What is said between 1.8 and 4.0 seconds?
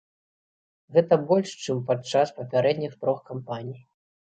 падчас папярэдніх трох кампаній.